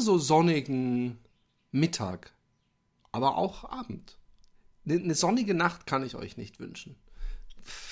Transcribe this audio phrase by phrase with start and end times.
[0.00, 1.18] Genauso sonnigen
[1.72, 2.32] Mittag,
[3.12, 4.16] aber auch Abend.
[4.88, 6.96] Eine sonnige Nacht kann ich euch nicht wünschen.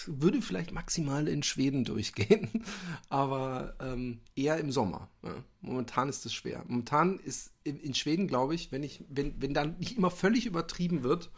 [0.07, 2.65] Würde vielleicht maximal in Schweden durchgehen,
[3.11, 5.11] aber ähm, eher im Sommer.
[5.23, 5.35] Ja.
[5.61, 6.65] Momentan ist es schwer.
[6.67, 11.03] Momentan ist in Schweden, glaube ich, wenn ich, wenn, wenn dann nicht immer völlig übertrieben
[11.03, 11.31] wird,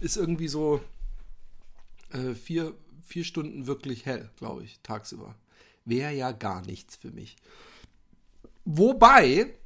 [0.00, 0.80] ist irgendwie so
[2.12, 5.34] äh, vier, vier Stunden wirklich hell, glaube ich, tagsüber.
[5.84, 7.36] Wäre ja gar nichts für mich.
[8.64, 9.58] Wobei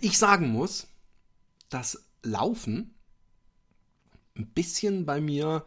[0.00, 0.88] ich sagen muss,
[1.68, 2.94] dass Laufen
[4.36, 5.64] ein bisschen bei mir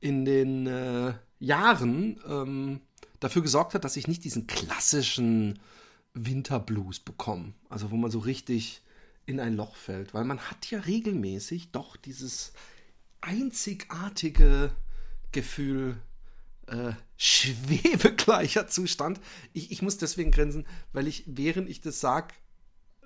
[0.00, 2.80] in den äh, Jahren ähm,
[3.20, 5.58] dafür gesorgt hat, dass ich nicht diesen klassischen
[6.14, 7.54] Winterblues bekomme.
[7.68, 8.82] Also wo man so richtig
[9.26, 10.14] in ein Loch fällt.
[10.14, 12.52] Weil man hat ja regelmäßig doch dieses
[13.20, 14.70] einzigartige
[15.32, 15.96] Gefühl
[16.66, 19.20] äh, schwebegleicher Zustand.
[19.52, 22.34] Ich, ich muss deswegen grinsen, weil ich, während ich das sage,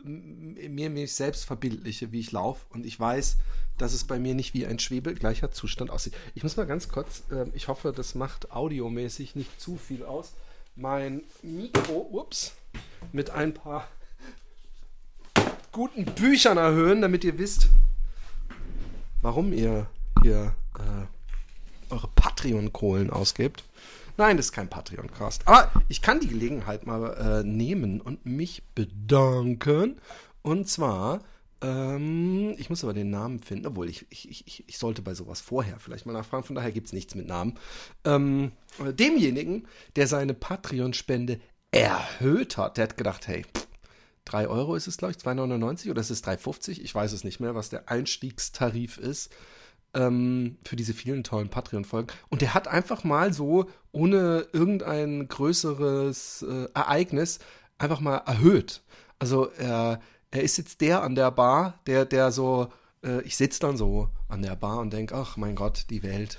[0.05, 3.37] mir mich selbst verbildliche, wie ich laufe und ich weiß,
[3.79, 6.15] dass es bei mir nicht wie ein schwebegleicher Zustand aussieht.
[6.35, 10.33] Ich muss mal ganz kurz, äh, ich hoffe, das macht audiomäßig nicht zu viel aus,
[10.77, 12.53] mein Mikro, ups,
[13.13, 13.89] mit ein paar
[15.73, 17.69] guten Büchern erhöhen, damit ihr wisst,
[19.23, 19.87] warum ihr
[20.23, 21.18] hier äh,
[21.91, 23.65] eure Patreon-Kohlen ausgebt.
[24.17, 25.47] Nein, das ist kein Patreon-Cast.
[25.47, 30.01] Aber ich kann die Gelegenheit mal äh, nehmen und mich bedanken.
[30.43, 31.21] Und zwar,
[31.61, 35.41] ähm, ich muss aber den Namen finden, obwohl ich, ich, ich, ich sollte bei sowas
[35.41, 36.45] vorher vielleicht mal nachfragen.
[36.45, 37.59] Von daher gibt es nichts mit Namen.
[38.05, 43.45] Ähm, demjenigen, der seine Patreon-Spende erhöht hat, der hat gedacht, hey,
[44.25, 46.81] 3 Euro ist es, glaube ich, 2,99 oder ist es 3,50?
[46.81, 49.31] Ich weiß es nicht mehr, was der Einstiegstarif ist
[49.99, 52.09] ähm, für diese vielen tollen Patreon-Folgen.
[52.29, 57.41] Und der hat einfach mal so, ohne irgendein größeres äh, Ereignis,
[57.79, 58.83] einfach mal erhöht.
[59.19, 60.01] Also er,
[60.31, 62.69] er ist jetzt der an der Bar, der, der so,
[63.05, 66.39] äh, ich sitze dann so an der Bar und denke, ach mein Gott, die Welt.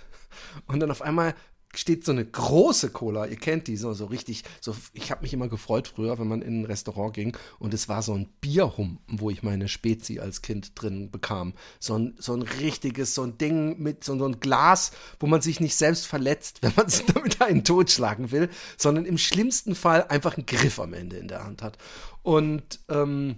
[0.67, 1.33] Und dann auf einmal
[1.75, 5.33] steht so eine große Cola, ihr kennt die, so, so richtig, so, ich habe mich
[5.33, 9.19] immer gefreut früher, wenn man in ein Restaurant ging und es war so ein Bierhumpen,
[9.19, 11.53] wo ich meine Spezi als Kind drin bekam.
[11.79, 15.41] So ein, so ein richtiges, so ein Ding mit so, so ein Glas, wo man
[15.41, 20.07] sich nicht selbst verletzt, wenn man sich damit einen totschlagen will, sondern im schlimmsten Fall
[20.07, 21.77] einfach einen Griff am Ende in der Hand hat.
[22.23, 23.35] Und ähm,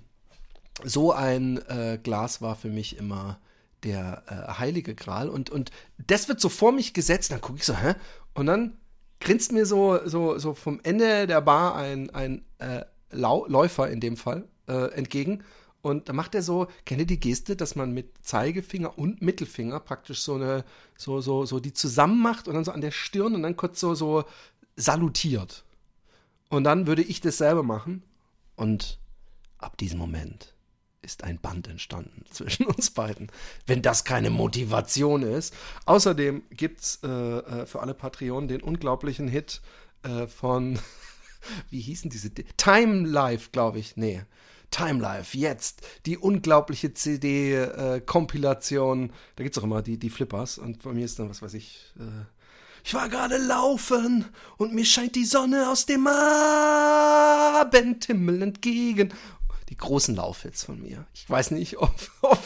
[0.85, 3.40] so ein äh, Glas war für mich immer
[3.83, 7.65] der äh, heilige Gral und, und das wird so vor mich gesetzt, dann gucke ich
[7.65, 7.95] so, hä?
[8.33, 8.77] Und dann
[9.19, 14.17] grinst mir so, so, so vom Ende der Bar ein, ein äh, Läufer in dem
[14.17, 15.43] Fall äh, entgegen.
[15.81, 19.79] Und da macht er so, kennt ihr die Geste, dass man mit Zeigefinger und Mittelfinger
[19.79, 20.63] praktisch so eine,
[20.95, 23.79] so, so, so die zusammen macht und dann so an der Stirn und dann kurz
[23.79, 24.23] so, so
[24.75, 25.63] salutiert.
[26.49, 28.03] Und dann würde ich das selber machen.
[28.55, 28.99] Und
[29.57, 30.53] ab diesem Moment
[31.01, 33.31] ist ein Band entstanden zwischen uns beiden.
[33.65, 35.53] Wenn das keine Motivation ist.
[35.85, 39.61] Außerdem gibt es äh, äh, für alle Patreonen den unglaublichen Hit
[40.03, 40.79] äh, von,
[41.69, 42.31] wie hießen diese?
[42.57, 43.97] Time Life, glaube ich.
[43.97, 44.23] Nee.
[44.69, 49.09] Time Life, jetzt die unglaubliche CD-Kompilation.
[49.09, 51.41] Äh, da gibt es auch immer die, die Flippers und bei mir ist dann, was
[51.41, 52.23] weiß ich, äh,
[52.83, 54.25] ich war gerade laufen
[54.57, 59.13] und mir scheint die Sonne aus dem Abendhimmel entgegen
[59.71, 61.07] die großen Laufhits von mir.
[61.13, 62.43] Ich weiß nicht, ob, ob,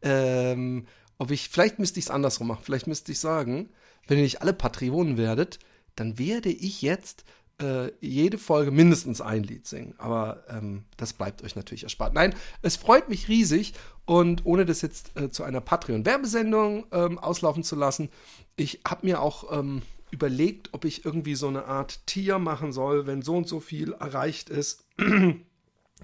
[0.00, 0.86] ähm,
[1.18, 2.62] ob ich, vielleicht müsste ich es andersrum machen.
[2.64, 3.68] Vielleicht müsste ich sagen,
[4.08, 5.60] wenn ihr nicht alle Patreonen werdet,
[5.94, 7.24] dann werde ich jetzt
[7.60, 9.94] äh, jede Folge mindestens ein Lied singen.
[9.98, 12.14] Aber ähm, das bleibt euch natürlich erspart.
[12.14, 13.74] Nein, es freut mich riesig
[14.06, 18.08] und ohne das jetzt äh, zu einer Patreon-Werbesendung ähm, auslaufen zu lassen,
[18.56, 23.06] ich habe mir auch ähm, überlegt, ob ich irgendwie so eine Art Tier machen soll,
[23.06, 24.84] wenn so und so viel erreicht ist.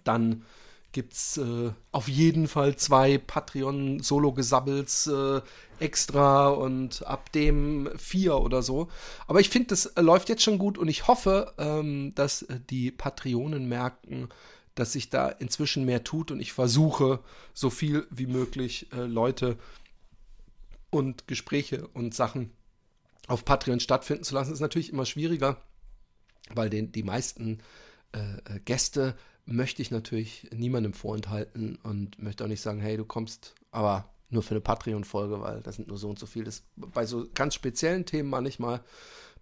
[0.05, 0.45] dann
[0.93, 5.41] gibt es äh, auf jeden Fall zwei Patreon-Solo-Gesabbels äh,
[5.79, 8.89] extra und ab dem vier oder so.
[9.27, 12.61] Aber ich finde, das äh, läuft jetzt schon gut und ich hoffe, ähm, dass äh,
[12.71, 14.29] die Patreonen merken,
[14.75, 17.21] dass sich da inzwischen mehr tut und ich versuche,
[17.53, 19.59] so viel wie möglich äh, Leute
[20.91, 22.51] und Gespräche und Sachen
[23.27, 25.59] auf Patreon stattfinden zu lassen, ist natürlich immer schwieriger,
[26.55, 27.59] weil den, die meisten
[28.65, 29.19] Gäste
[29.49, 34.43] möchte ich natürlich niemandem vorenthalten und möchte auch nicht sagen, hey, du kommst aber nur
[34.43, 36.49] für eine Patreon-Folge, weil das sind nur so und so viel.
[36.77, 38.83] Bei so ganz speziellen Themen manchmal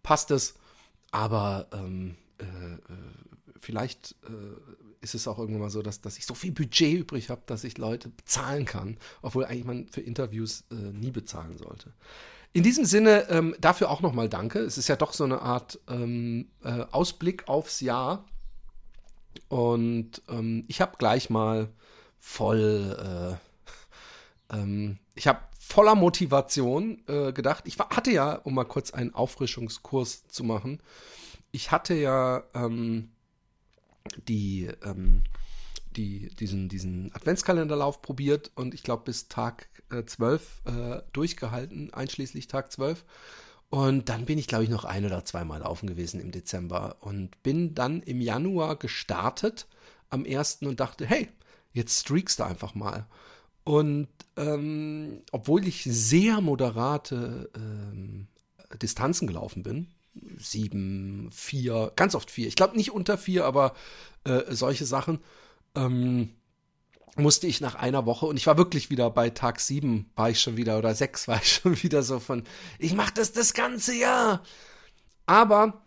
[0.02, 0.54] passt es,
[1.10, 2.78] aber ähm, äh, äh
[3.60, 7.30] vielleicht äh, ist es auch irgendwann mal so, dass, dass ich so viel Budget übrig
[7.30, 11.92] habe, dass ich Leute bezahlen kann, obwohl eigentlich man für Interviews äh, nie bezahlen sollte.
[12.52, 14.60] In diesem Sinne ähm, dafür auch nochmal danke.
[14.60, 18.24] Es ist ja doch so eine Art ähm, äh, Ausblick aufs Jahr.
[19.48, 21.68] Und ähm, ich habe gleich mal
[22.18, 23.38] voll,
[24.50, 27.64] äh, ähm, ich habe voller Motivation äh, gedacht.
[27.66, 30.80] Ich war, hatte ja, um mal kurz einen Auffrischungskurs zu machen,
[31.52, 33.10] ich hatte ja ähm,
[34.28, 35.24] die, ähm,
[35.96, 42.48] die, diesen, diesen Adventskalenderlauf probiert und ich glaube bis Tag äh, 12 äh, durchgehalten, einschließlich
[42.48, 43.04] Tag 12.
[43.68, 47.42] Und dann bin ich, glaube ich, noch ein oder zweimal laufen gewesen im Dezember und
[47.42, 49.66] bin dann im Januar gestartet
[50.08, 50.58] am 1.
[50.62, 51.28] und dachte, hey,
[51.72, 53.06] jetzt streakst du einfach mal.
[53.64, 58.28] Und ähm, obwohl ich sehr moderate ähm,
[58.80, 59.88] Distanzen gelaufen bin,
[60.38, 62.46] sieben, vier, ganz oft vier.
[62.46, 63.74] Ich glaube nicht unter vier, aber
[64.24, 65.18] äh, solche Sachen
[65.74, 66.30] ähm,
[67.16, 70.40] musste ich nach einer Woche und ich war wirklich wieder bei Tag sieben, war ich
[70.40, 72.44] schon wieder oder sechs war ich schon wieder so von,
[72.78, 74.42] ich mache das das ganze Jahr.
[75.26, 75.82] Aber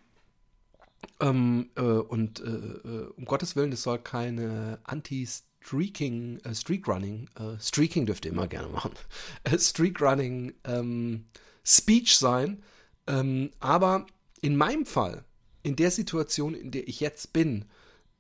[1.22, 7.60] ähm, äh, und äh, äh um Gottes Willen, es soll keine Anti-Streaking, äh, Streak-Running, äh,
[7.60, 8.92] Streaking dürft ihr immer gerne machen,
[9.58, 11.26] Streak-Running ähm,
[11.64, 12.64] Speech sein.
[13.08, 14.06] Ähm, aber
[14.42, 15.26] in meinem Fall,
[15.64, 17.66] in der Situation, in der ich jetzt bin,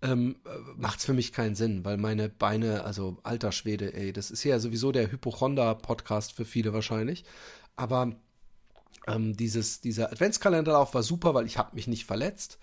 [0.01, 4.13] ähm, äh, macht es für mich keinen Sinn, weil meine Beine, also alter Schwede, ey,
[4.13, 7.25] das ist ja sowieso der Hypochonder-Podcast für viele wahrscheinlich.
[7.75, 8.15] Aber
[9.07, 12.59] ähm, dieses, dieser Adventskalenderlauf war super, weil ich habe mich nicht verletzt.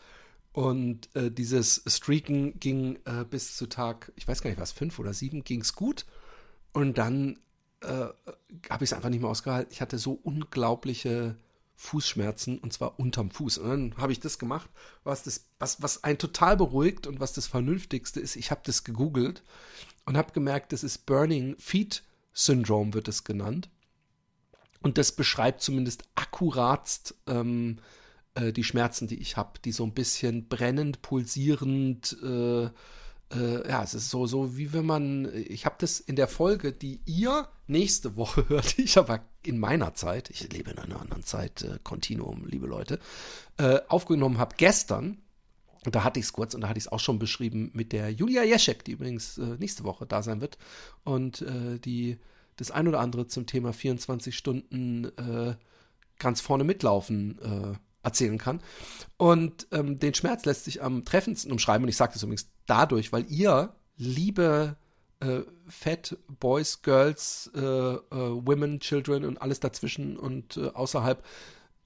[0.53, 4.99] Und äh, dieses Streaken ging äh, bis zu Tag, ich weiß gar nicht was, fünf
[4.99, 6.07] oder sieben, ging es gut.
[6.73, 7.39] Und dann
[7.83, 8.07] äh,
[8.71, 9.71] habe ich es einfach nicht mehr ausgehalten.
[9.71, 11.37] Ich hatte so unglaubliche
[11.77, 13.59] Fußschmerzen und zwar unterm Fuß.
[13.59, 14.69] Und dann habe ich das gemacht,
[15.05, 18.37] was, das, was, was einen total beruhigt und was das Vernünftigste ist.
[18.37, 19.43] Ich habe das gegoogelt
[20.07, 22.03] und habe gemerkt, das ist Burning Feet
[22.33, 23.69] Syndrome, wird es genannt.
[24.81, 27.79] Und das beschreibt zumindest akkuratst ähm,
[28.35, 32.71] äh, die Schmerzen, die ich habe, die so ein bisschen brennend, pulsierend, äh,
[33.35, 36.73] äh, ja, es ist so, so wie wenn man, ich habe das in der Folge,
[36.73, 41.23] die ihr nächste Woche hört, ich aber in meiner Zeit, ich lebe in einer anderen
[41.23, 42.99] Zeit, äh, Kontinuum, liebe Leute,
[43.59, 45.19] äh, aufgenommen habe gestern.
[45.85, 47.93] Und da hatte ich es kurz und da hatte ich es auch schon beschrieben mit
[47.93, 50.59] der Julia Jeschek, die übrigens äh, nächste Woche da sein wird
[51.05, 52.19] und äh, die
[52.57, 55.55] das ein oder andere zum Thema 24 Stunden äh,
[56.19, 58.61] ganz vorne mitlaufen äh, erzählen kann.
[59.19, 61.85] Und ähm, den Schmerz lässt sich am treffendsten umschreiben.
[61.85, 64.77] Und ich sage das übrigens dadurch, weil ihr, liebe
[65.21, 71.23] äh, Fat Boys, Girls, äh, äh, Women, Children und alles dazwischen und äh, außerhalb,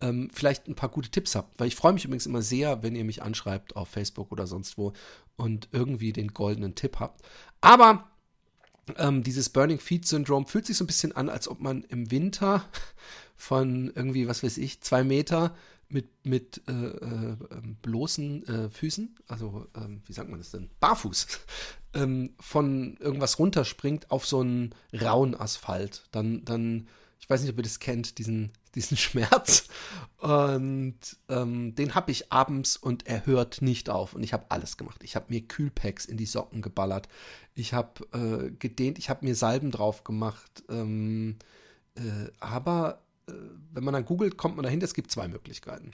[0.01, 1.59] ähm, vielleicht ein paar gute Tipps habt.
[1.59, 4.79] Weil ich freue mich übrigens immer sehr, wenn ihr mich anschreibt auf Facebook oder sonst
[4.79, 4.93] wo
[5.37, 7.23] und irgendwie den goldenen Tipp habt.
[7.61, 8.11] Aber
[8.97, 12.11] ähm, dieses Burning Feet Syndrome fühlt sich so ein bisschen an, als ob man im
[12.11, 12.65] Winter
[13.37, 15.55] von irgendwie, was weiß ich, zwei Meter
[15.90, 20.70] mit, mit äh, äh, ähm, bloßen äh, Füßen, also ähm, wie sagt man das denn?
[20.80, 21.26] Barfuß,
[21.94, 26.04] ähm, von irgendwas runterspringt auf so einen rauen Asphalt.
[26.12, 29.68] Dann, dann, ich weiß nicht, ob ihr das kennt, diesen, diesen Schmerz.
[30.18, 34.14] Und ähm, den habe ich abends und er hört nicht auf.
[34.14, 35.02] Und ich habe alles gemacht.
[35.02, 37.09] Ich habe mir Kühlpacks in die Socken geballert.
[37.54, 40.62] Ich habe äh, gedehnt, ich habe mir Salben drauf gemacht.
[40.68, 41.37] Ähm,
[41.97, 43.02] äh, aber
[43.73, 45.93] wenn man dann googelt, kommt man dahinter, es gibt zwei Möglichkeiten.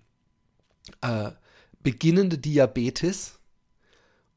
[1.01, 1.33] Äh,
[1.83, 3.39] beginnende Diabetes.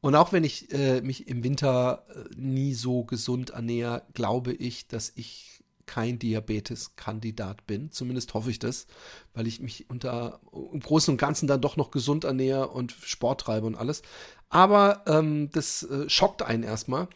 [0.00, 4.88] Und auch wenn ich äh, mich im Winter äh, nie so gesund ernähre, glaube ich,
[4.88, 5.50] dass ich
[5.90, 7.90] kein Diabetes-Kandidat bin.
[7.90, 8.86] Zumindest hoffe ich das,
[9.34, 13.40] weil ich mich unter im Großen und Ganzen dann doch noch gesund ernähre und Sport
[13.40, 14.02] treibe und alles.
[14.50, 17.08] Aber ähm, das äh, schockt einen erstmal.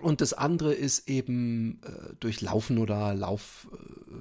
[0.00, 4.16] Und das andere ist eben äh, durch Laufen oder Lauf, äh,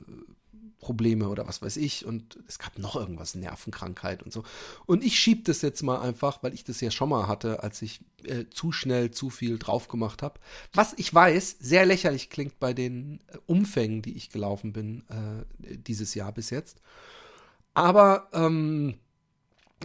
[0.82, 4.44] Probleme oder was weiß ich und es gab noch irgendwas, Nervenkrankheit und so.
[4.88, 7.82] Und ich schieb das jetzt mal einfach, weil ich das ja schon mal hatte, als
[7.82, 10.40] ich äh, zu schnell zu viel drauf gemacht habe.
[10.74, 15.78] Was ich weiß, sehr lächerlich klingt bei den äh, Umfängen, die ich gelaufen bin äh,
[15.78, 16.82] dieses Jahr bis jetzt.
[17.76, 18.96] Aber ähm,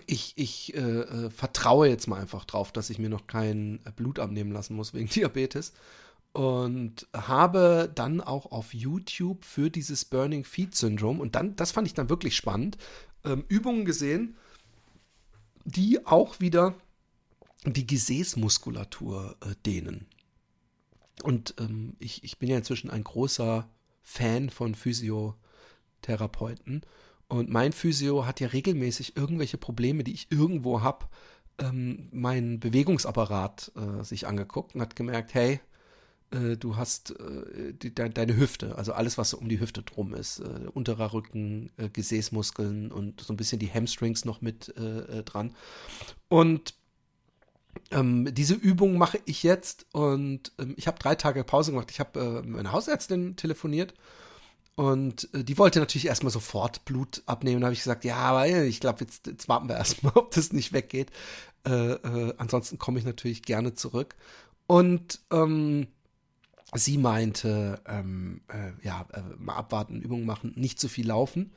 [0.06, 4.18] ich, ich äh, äh vertraue jetzt mal einfach drauf, dass ich mir noch kein Blut
[4.18, 5.74] abnehmen lassen muss wegen Diabetes.
[6.36, 11.86] Und habe dann auch auf YouTube für dieses Burning Feet Syndrome und dann, das fand
[11.86, 12.76] ich dann wirklich spannend,
[13.24, 14.36] ähm, Übungen gesehen,
[15.64, 16.74] die auch wieder
[17.64, 20.08] die Gesäßmuskulatur äh, dehnen.
[21.22, 23.66] Und ähm, ich, ich bin ja inzwischen ein großer
[24.02, 26.82] Fan von Physiotherapeuten.
[27.28, 31.06] Und mein Physio hat ja regelmäßig irgendwelche Probleme, die ich irgendwo habe,
[31.56, 35.60] ähm, meinen Bewegungsapparat äh, sich angeguckt und hat gemerkt, hey,
[36.30, 39.82] äh, du hast äh, die, de, deine Hüfte, also alles, was so um die Hüfte
[39.82, 44.76] drum ist, äh, unterer Rücken, äh, Gesäßmuskeln und so ein bisschen die Hamstrings noch mit
[44.76, 45.54] äh, dran.
[46.28, 46.74] Und
[47.90, 51.90] ähm, diese Übung mache ich jetzt und ähm, ich habe drei Tage Pause gemacht.
[51.90, 53.94] Ich habe meine Hausärztin telefoniert
[54.76, 57.60] und äh, die wollte natürlich erstmal sofort Blut abnehmen.
[57.60, 60.52] Da habe ich gesagt, ja, aber ich glaube, jetzt, jetzt, warten wir erstmal, ob das
[60.52, 61.10] nicht weggeht.
[61.66, 64.14] Äh, äh, ansonsten komme ich natürlich gerne zurück.
[64.66, 65.88] Und ähm,
[66.74, 71.52] sie meinte, ähm, äh, ja, äh, mal abwarten, Übungen machen, nicht zu viel laufen.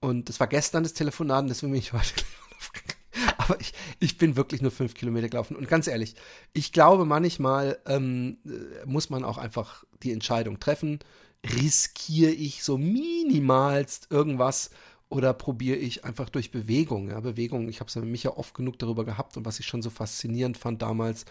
[0.00, 2.12] Und das war gestern das Telefonat, deswegen bin ich heute
[3.38, 5.56] Aber ich, ich bin wirklich nur fünf Kilometer gelaufen.
[5.56, 6.14] Und ganz ehrlich,
[6.52, 11.00] ich glaube, manchmal ähm, äh, muss man auch einfach die Entscheidung treffen.
[11.44, 14.70] Riskiere ich so minimalst irgendwas
[15.12, 17.10] oder probiere ich einfach durch Bewegung?
[17.10, 19.66] Ja, Bewegung, ich habe es ja mit Micha oft genug darüber gehabt und was ich
[19.66, 21.26] schon so faszinierend fand damals,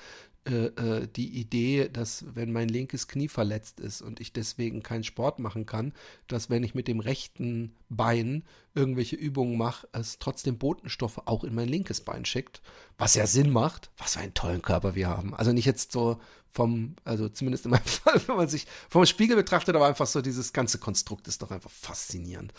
[0.47, 5.03] äh, äh, die Idee, dass wenn mein linkes Knie verletzt ist und ich deswegen keinen
[5.03, 5.93] Sport machen kann,
[6.27, 11.53] dass wenn ich mit dem rechten Bein irgendwelche Übungen mache, es trotzdem Botenstoffe auch in
[11.53, 12.61] mein linkes Bein schickt,
[12.97, 13.91] was ja Sinn macht.
[13.97, 15.35] Was für einen tollen Körper wir haben.
[15.35, 16.19] Also nicht jetzt so
[16.51, 20.21] vom, also zumindest in meinem Fall, wenn man sich vom Spiegel betrachtet, aber einfach so
[20.21, 22.53] dieses ganze Konstrukt ist doch einfach faszinierend.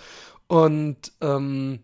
[0.49, 1.81] Und ähm,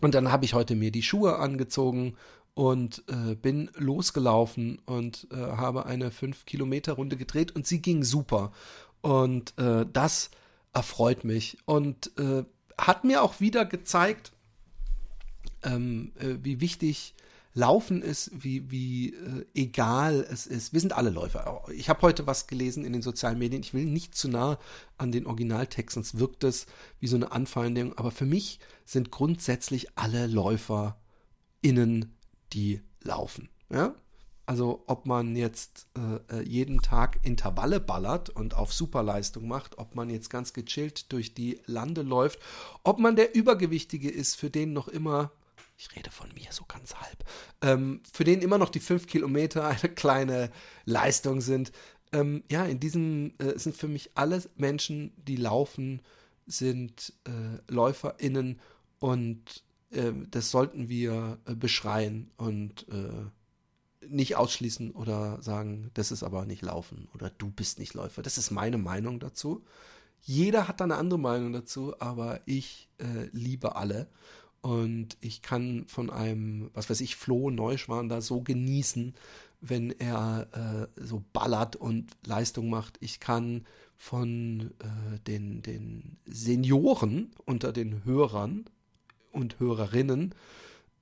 [0.00, 2.16] und dann habe ich heute mir die Schuhe angezogen
[2.54, 8.52] und äh, bin losgelaufen und äh, habe eine 5-Kilometer-Runde gedreht und sie ging super.
[9.00, 10.30] Und äh, das
[10.72, 12.44] erfreut mich und äh,
[12.78, 14.32] hat mir auch wieder gezeigt,
[15.62, 17.14] ähm, äh, wie wichtig
[17.56, 20.74] Laufen ist, wie, wie äh, egal es ist.
[20.74, 21.62] Wir sind alle Läufer.
[21.72, 23.62] Ich habe heute was gelesen in den sozialen Medien.
[23.62, 24.58] Ich will nicht zu nah
[24.98, 26.66] an den Originaltext, sonst wirkt es
[27.00, 27.96] wie so eine Anfeindung.
[27.96, 31.00] Aber für mich sind grundsätzlich alle Läufer
[31.62, 32.14] innen
[32.52, 33.48] die laufen.
[33.70, 33.94] Ja?
[34.46, 39.96] Also ob man jetzt äh, äh, jeden Tag Intervalle ballert und auf Superleistung macht, ob
[39.96, 42.38] man jetzt ganz gechillt durch die Lande läuft,
[42.84, 45.32] ob man der Übergewichtige ist, für den noch immer,
[45.76, 47.24] ich rede von mir so ganz halb,
[47.60, 50.52] ähm, für den immer noch die fünf Kilometer eine kleine
[50.84, 51.72] Leistung sind.
[52.12, 56.02] Ähm, ja, in diesem äh, sind für mich alle Menschen, die laufen,
[56.46, 58.60] sind äh, LäuferInnen
[59.00, 63.28] und äh, das sollten wir äh, beschreien und äh,
[64.08, 68.22] nicht ausschließen oder sagen, das ist aber nicht Laufen oder du bist nicht Läufer.
[68.22, 69.64] Das ist meine Meinung dazu.
[70.20, 74.08] Jeder hat da eine andere Meinung dazu, aber ich äh, liebe alle.
[74.60, 79.14] Und ich kann von einem, was weiß ich, Flo Neuschwan da so genießen,
[79.60, 80.48] wenn er
[80.96, 82.96] äh, so ballert und Leistung macht.
[83.00, 83.64] Ich kann
[83.96, 88.64] von äh, den, den Senioren unter den Hörern
[89.30, 90.34] und Hörerinnen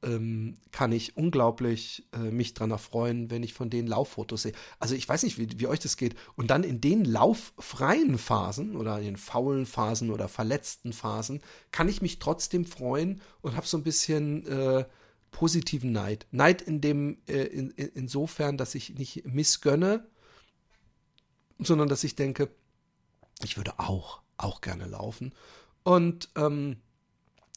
[0.04, 4.52] ähm, kann ich unglaublich äh, mich dran erfreuen, wenn ich von denen Lauffotos sehe.
[4.78, 6.14] Also ich weiß nicht, wie, wie euch das geht.
[6.36, 11.40] Und dann in den lauffreien Phasen oder in den faulen Phasen oder verletzten Phasen
[11.72, 14.84] kann ich mich trotzdem freuen und habe so ein bisschen äh,
[15.30, 16.26] positiven Neid.
[16.30, 20.06] Neid in dem, äh, in, in, insofern, dass ich nicht missgönne,
[21.58, 22.50] sondern dass ich denke,
[23.42, 25.34] ich würde auch, auch gerne laufen.
[25.82, 26.76] Und ähm,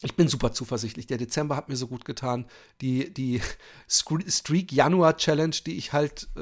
[0.03, 1.07] ich bin super zuversichtlich.
[1.07, 2.45] Der Dezember hat mir so gut getan.
[2.81, 3.41] Die, die
[3.87, 6.41] Streak Januar Challenge, die ich halt äh,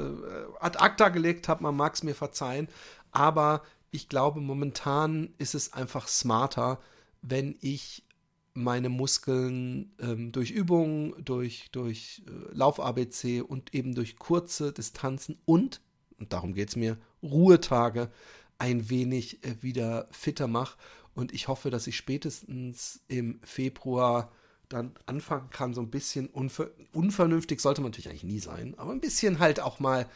[0.60, 2.68] ad acta gelegt habe, man mag es mir verzeihen.
[3.12, 6.80] Aber ich glaube, momentan ist es einfach smarter,
[7.22, 8.04] wenn ich
[8.52, 15.80] meine Muskeln ähm, durch Übungen, durch, durch äh, Lauf-ABC und eben durch kurze Distanzen und,
[16.18, 18.10] und darum geht es mir, Ruhetage
[18.58, 20.76] ein wenig äh, wieder fitter mache.
[21.16, 24.30] Und ich hoffe, dass ich spätestens im Februar
[24.68, 28.92] dann anfangen kann, so ein bisschen unver unvernünftig, sollte man natürlich eigentlich nie sein, aber
[28.92, 30.06] ein bisschen halt auch mal,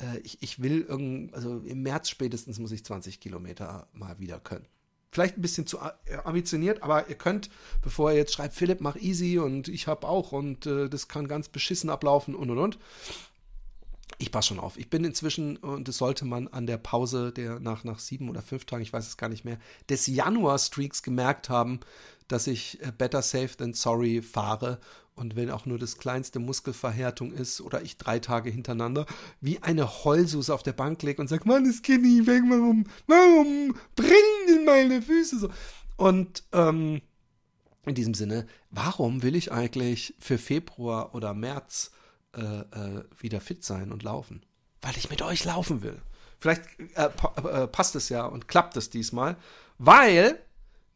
[0.00, 4.40] äh, ich, ich will irgend, also im März spätestens muss ich 20 Kilometer mal wieder
[4.40, 4.66] können.
[5.12, 7.50] Vielleicht ein bisschen zu äh, ambitioniert, aber ihr könnt,
[7.82, 11.28] bevor ihr jetzt schreibt, Philipp, mach easy und ich habe auch und äh, das kann
[11.28, 12.78] ganz beschissen ablaufen und und und
[14.18, 14.78] ich passe schon auf.
[14.78, 18.42] Ich bin inzwischen, und das sollte man an der Pause der nach, nach sieben oder
[18.42, 19.58] fünf Tagen, ich weiß es gar nicht mehr,
[19.88, 21.80] des Januar-Streaks gemerkt haben,
[22.28, 24.80] dass ich äh, Better Safe than Sorry fahre
[25.16, 29.06] und wenn auch nur das kleinste Muskelverhärtung ist oder ich drei Tage hintereinander
[29.40, 33.74] wie eine Heulsuse auf der Bank lege und sage, Mann, das nicht weg, warum, warum
[33.96, 35.50] brennen meine Füße so?
[35.96, 37.00] Und ähm,
[37.86, 41.92] in diesem Sinne, warum will ich eigentlich für Februar oder März
[42.36, 44.44] äh, äh, wieder fit sein und laufen?
[44.82, 46.00] Weil ich mit euch laufen will.
[46.38, 46.62] Vielleicht
[46.94, 47.08] äh,
[47.48, 49.36] äh passt es ja und klappt es diesmal,
[49.78, 50.38] weil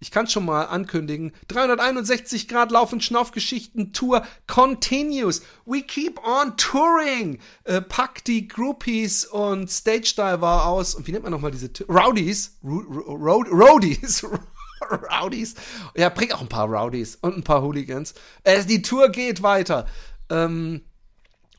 [0.03, 1.33] ich kann schon mal ankündigen.
[1.49, 5.43] 361 Grad Laufen Schnaufgeschichten Tour continues.
[5.67, 7.39] We keep on touring.
[7.65, 10.95] Äh, pack die Groupies und Stage Diver aus.
[10.95, 12.57] Und wie nennt man nochmal diese T Rowdies?
[12.65, 14.27] Roadies.
[14.91, 15.55] Rowdies.
[15.95, 18.15] Ja, bring auch ein paar Rowdies und ein paar Hooligans.
[18.43, 19.87] Äh, die Tour geht weiter.
[20.31, 20.81] Ähm,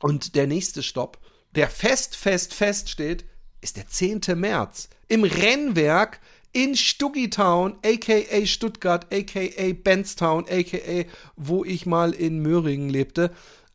[0.02, 1.18] und der nächste Stopp,
[1.54, 3.24] der fest, fest, fest steht,
[3.60, 4.20] ist der 10.
[4.34, 4.88] März.
[5.08, 6.20] Im Rennwerk
[6.52, 11.04] in Stuggitown, aka Stuttgart, aka Benstown, aka
[11.36, 13.30] wo ich mal in Möhringen lebte,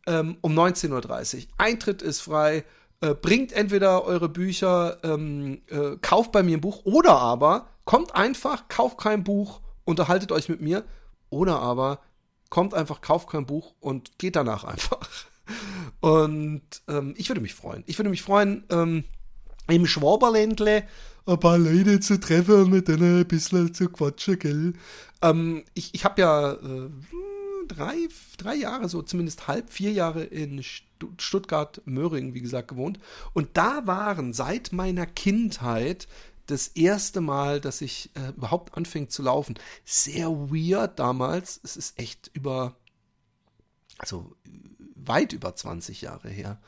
[0.05, 1.43] ähm, um 19.30 Uhr.
[1.57, 2.63] Eintritt ist frei.
[2.99, 8.15] Äh, bringt entweder eure Bücher, ähm, äh, kauft bei mir ein Buch oder aber kommt
[8.15, 10.83] einfach, kauft kein Buch, unterhaltet euch mit mir
[11.29, 12.01] oder aber
[12.49, 15.07] kommt einfach, kauft kein Buch und geht danach einfach.
[15.99, 17.83] Und ähm, ich würde mich freuen.
[17.87, 19.03] Ich würde mich freuen, ähm,
[19.67, 20.83] im Schwaberländle
[21.25, 24.73] ein paar Leute zu treffen und mit denen ein bisschen zu quatschen, gell?
[25.21, 26.89] Ähm, ich ich habe ja äh,
[27.67, 30.63] drei, drei Jahre, so zumindest halb, vier Jahre in
[31.17, 32.99] Stuttgart-Möhringen, wie gesagt, gewohnt.
[33.33, 36.07] Und da waren seit meiner Kindheit
[36.45, 39.55] das erste Mal, dass ich äh, überhaupt anfing zu laufen.
[39.83, 41.59] Sehr weird damals.
[41.63, 42.75] Es ist echt über,
[43.97, 44.33] also
[45.07, 46.59] weit über 20 Jahre her.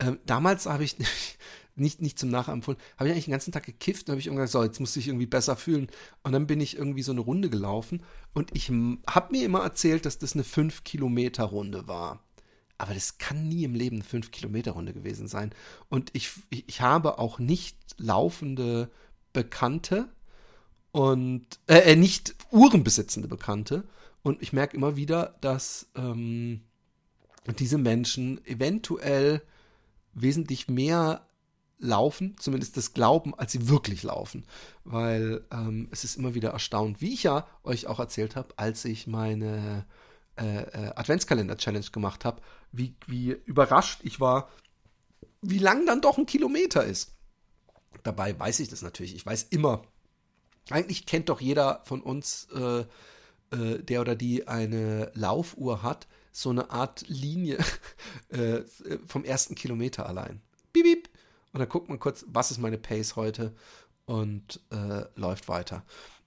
[0.00, 0.96] Ähm, damals habe ich
[1.78, 2.82] nicht, nicht zum Nachempfunden.
[2.96, 4.96] Habe ich eigentlich den ganzen Tag gekifft und habe ich irgendwann gesagt, so, jetzt muss
[4.96, 5.88] ich irgendwie besser fühlen.
[6.22, 8.02] Und dann bin ich irgendwie so eine Runde gelaufen
[8.34, 12.22] und ich habe mir immer erzählt, dass das eine 5-Kilometer-Runde war.
[12.78, 15.52] Aber das kann nie im Leben eine 5-Kilometer-Runde gewesen sein.
[15.88, 18.90] Und ich, ich habe auch nicht laufende
[19.32, 20.08] Bekannte
[20.92, 23.84] und äh, äh nicht uhrenbesitzende Bekannte.
[24.22, 26.62] Und ich merke immer wieder, dass ähm,
[27.52, 29.42] diese Menschen eventuell
[30.14, 31.26] wesentlich mehr
[31.78, 34.44] laufen, zumindest das glauben, als sie wirklich laufen.
[34.84, 38.84] Weil ähm, es ist immer wieder erstaunt, wie ich ja euch auch erzählt habe, als
[38.84, 39.86] ich meine
[40.36, 44.48] äh, äh, Adventskalender-Challenge gemacht habe, wie, wie überrascht ich war,
[45.40, 47.12] wie lang dann doch ein Kilometer ist.
[48.02, 49.14] Dabei weiß ich das natürlich.
[49.14, 49.82] Ich weiß immer,
[50.70, 52.84] eigentlich kennt doch jeder von uns, äh,
[53.50, 56.06] äh, der oder die eine Laufuhr hat,
[56.38, 57.58] so eine Art Linie
[58.28, 58.60] äh,
[59.06, 60.40] vom ersten Kilometer allein.
[60.72, 61.08] Bip, bip.
[61.52, 63.54] Und dann guckt man kurz, was ist meine Pace heute
[64.04, 65.84] und äh, läuft weiter.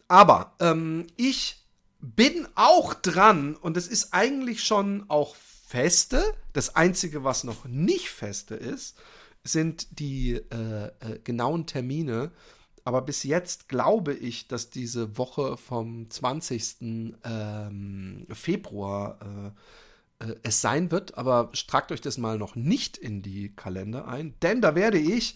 [0.09, 1.65] Aber ähm, ich
[1.99, 6.21] bin auch dran und es ist eigentlich schon auch feste.
[6.51, 8.97] Das Einzige, was noch nicht feste ist,
[9.45, 12.31] sind die äh, äh, genauen Termine.
[12.83, 17.15] Aber bis jetzt glaube ich, dass diese Woche vom 20.
[17.23, 19.51] Ähm, Februar äh,
[20.21, 24.33] äh, es sein wird, aber tragt euch das mal noch nicht in die Kalender ein,
[24.41, 25.35] denn da werde ich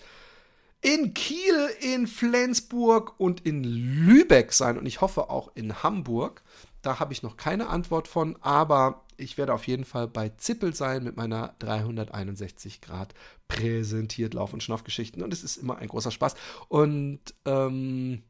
[0.82, 6.44] in Kiel, in Flensburg und in Lübeck sein und ich hoffe auch in Hamburg.
[6.84, 10.76] Da habe ich noch keine Antwort von, aber ich werde auf jeden Fall bei Zippel
[10.76, 13.16] sein mit meiner 361 Grad
[13.48, 16.36] präsentiert Lauf- und Schnaufgeschichten und es ist immer ein großer Spaß.
[16.68, 18.22] Und ähm,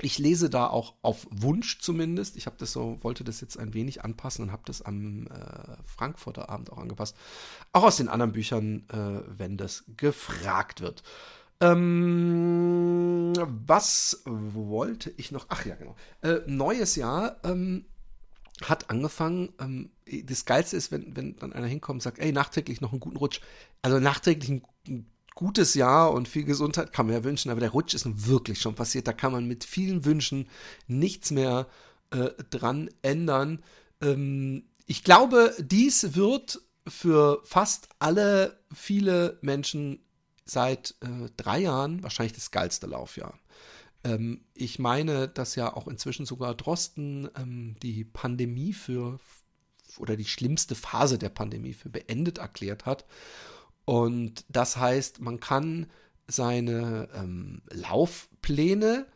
[0.00, 2.36] ich lese da auch auf Wunsch zumindest.
[2.36, 5.76] Ich habe das so, wollte das jetzt ein wenig anpassen und habe das am äh,
[5.84, 7.16] Frankfurter Abend auch angepasst.
[7.72, 11.02] Auch aus den anderen Büchern, äh, wenn das gefragt wird.
[11.60, 13.32] Ähm,
[13.66, 15.46] was wollte ich noch?
[15.48, 15.96] Ach ja, genau.
[16.20, 17.86] Äh, neues Jahr ähm,
[18.62, 19.54] hat angefangen.
[19.58, 19.90] Ähm,
[20.24, 23.16] das Geilste ist, wenn, wenn dann einer hinkommt und sagt, ey, nachträglich noch einen guten
[23.16, 23.40] Rutsch.
[23.80, 27.94] Also nachträglich einen gutes Jahr und viel Gesundheit kann man ja wünschen, aber der Rutsch
[27.94, 29.06] ist nun wirklich schon passiert.
[29.06, 30.48] Da kann man mit vielen Wünschen
[30.88, 31.68] nichts mehr
[32.10, 33.62] äh, dran ändern.
[34.00, 40.00] Ähm, ich glaube, dies wird für fast alle, viele Menschen
[40.44, 43.38] seit äh, drei Jahren wahrscheinlich das geilste Laufjahr.
[44.04, 49.20] Ähm, ich meine, dass ja auch inzwischen sogar Drosten ähm, die Pandemie für
[49.98, 53.04] oder die schlimmste Phase der Pandemie für beendet erklärt hat.
[53.86, 55.86] Und das heißt, man kann
[56.26, 59.06] seine ähm, Laufpläne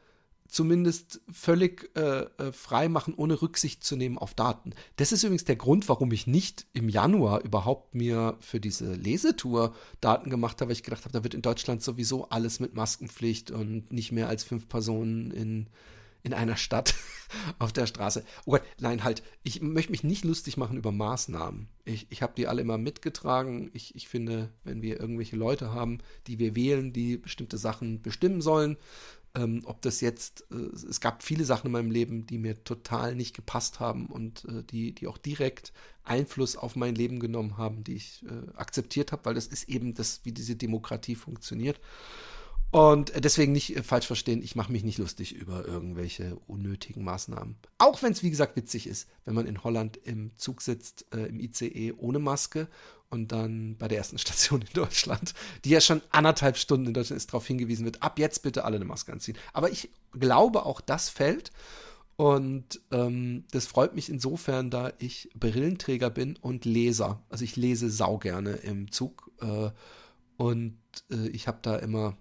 [0.51, 4.73] zumindest völlig äh, äh, frei machen, ohne Rücksicht zu nehmen auf Daten.
[4.97, 9.75] Das ist übrigens der Grund, warum ich nicht im Januar überhaupt mir für diese Lesetour
[10.01, 13.51] Daten gemacht habe, weil ich gedacht habe, da wird in Deutschland sowieso alles mit Maskenpflicht
[13.51, 15.69] und nicht mehr als fünf Personen in,
[16.23, 16.95] in einer Stadt
[17.59, 18.25] auf der Straße.
[18.45, 21.69] Oh Gott, nein, halt, ich möchte mich nicht lustig machen über Maßnahmen.
[21.85, 23.71] Ich, ich habe die alle immer mitgetragen.
[23.73, 28.41] Ich, ich finde, wenn wir irgendwelche Leute haben, die wir wählen, die bestimmte Sachen bestimmen
[28.43, 28.77] sollen,
[29.35, 33.15] ähm, ob das jetzt, äh, es gab viele Sachen in meinem Leben, die mir total
[33.15, 37.85] nicht gepasst haben und äh, die, die auch direkt Einfluss auf mein Leben genommen haben,
[37.85, 41.81] die ich äh, akzeptiert habe, weil das ist eben das, wie diese Demokratie funktioniert.
[42.71, 47.57] Und deswegen nicht äh, falsch verstehen, ich mache mich nicht lustig über irgendwelche unnötigen Maßnahmen.
[47.79, 51.27] Auch wenn es, wie gesagt, witzig ist, wenn man in Holland im Zug sitzt, äh,
[51.27, 52.69] im ICE ohne Maske
[53.09, 57.17] und dann bei der ersten Station in Deutschland, die ja schon anderthalb Stunden in Deutschland
[57.17, 59.37] ist, darauf hingewiesen wird, ab jetzt bitte alle eine Maske anziehen.
[59.53, 61.51] Aber ich glaube, auch das fällt.
[62.15, 67.23] Und ähm, das freut mich insofern, da ich Brillenträger bin und Leser.
[67.31, 69.31] Also ich lese sau gerne im Zug.
[69.41, 69.71] Äh,
[70.37, 70.79] und
[71.11, 72.19] äh, ich habe da immer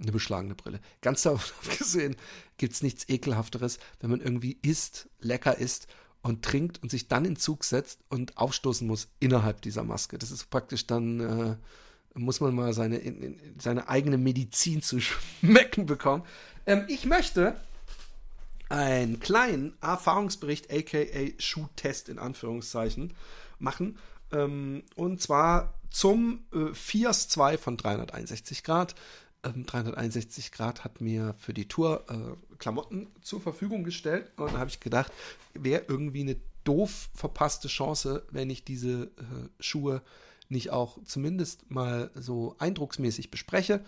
[0.00, 0.80] eine beschlagene Brille.
[1.00, 2.16] Ganz davon abgesehen
[2.58, 5.88] gibt es nichts Ekelhafteres, wenn man irgendwie isst, lecker isst
[6.22, 10.18] und trinkt und sich dann in Zug setzt und aufstoßen muss innerhalb dieser Maske.
[10.18, 11.56] Das ist praktisch dann, äh,
[12.18, 15.00] muss man mal seine, in, in, seine eigene Medizin zu
[15.40, 16.24] schmecken bekommen.
[16.66, 17.56] Ähm, ich möchte
[18.68, 21.04] einen kleinen Erfahrungsbericht, aka
[21.38, 23.12] Schuhtest in Anführungszeichen,
[23.58, 23.98] machen.
[24.32, 28.94] Ähm, und zwar zum äh, FIAS 2 von 361 Grad.
[29.52, 34.58] 361 ähm, Grad hat mir für die Tour äh, Klamotten zur Verfügung gestellt und da
[34.58, 35.12] habe ich gedacht,
[35.54, 40.02] wäre irgendwie eine doof verpasste Chance, wenn ich diese äh, Schuhe
[40.48, 43.84] nicht auch zumindest mal so eindrucksmäßig bespreche.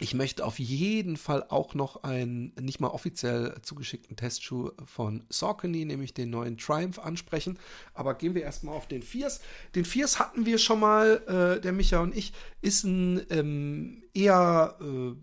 [0.00, 5.84] Ich möchte auf jeden Fall auch noch einen nicht mal offiziell zugeschickten Testschuh von Saucony,
[5.84, 7.58] nämlich den neuen Triumph, ansprechen.
[7.94, 9.40] Aber gehen wir erstmal auf den Fierce.
[9.74, 12.32] Den Fierce hatten wir schon mal, äh, der Micha und ich,
[12.62, 15.14] ist ein ähm, eher äh,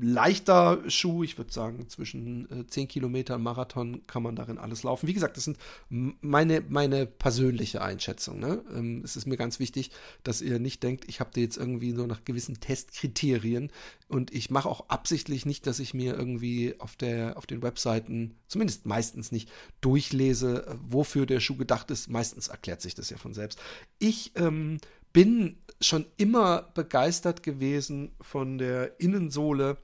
[0.00, 1.22] leichter Schuh.
[1.22, 5.06] Ich würde sagen, zwischen äh, 10 Kilometern Marathon kann man darin alles laufen.
[5.06, 8.38] Wie gesagt, das sind meine, meine persönliche Einschätzung.
[8.38, 8.62] Ne?
[8.74, 9.90] Ähm, es ist mir ganz wichtig,
[10.22, 13.70] dass ihr nicht denkt, ich habe da jetzt irgendwie so nach gewissen Testkriterien
[14.08, 18.34] und ich mache auch absichtlich nicht, dass ich mir irgendwie auf, der, auf den Webseiten,
[18.48, 19.50] zumindest meistens nicht,
[19.80, 22.08] durchlese, wofür der Schuh gedacht ist.
[22.08, 23.58] Meistens erklärt sich das ja von selbst.
[23.98, 24.78] Ich ähm,
[25.12, 29.76] bin schon immer begeistert gewesen von der Innensohle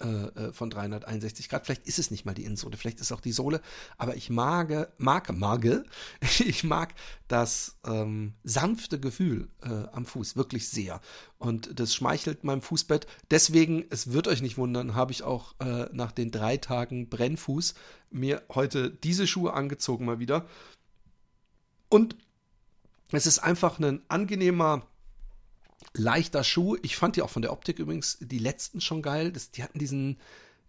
[0.00, 1.66] äh, äh von 361 Grad.
[1.66, 3.60] Vielleicht ist es nicht mal die Innensohle, vielleicht ist es auch die Sohle,
[3.96, 5.64] aber ich mag, mag, mag,
[6.20, 6.94] ich mag
[7.28, 11.00] das ähm, sanfte Gefühl äh, am Fuß wirklich sehr.
[11.38, 13.06] Und das schmeichelt meinem Fußbett.
[13.30, 17.74] Deswegen, es wird euch nicht wundern, habe ich auch äh, nach den drei Tagen Brennfuß
[18.10, 20.46] mir heute diese Schuhe angezogen mal wieder.
[21.88, 22.16] Und
[23.16, 24.86] es ist einfach ein angenehmer,
[25.94, 26.76] leichter Schuh.
[26.82, 29.32] Ich fand die auch von der Optik übrigens die letzten schon geil.
[29.32, 30.18] Das, die hatten diesen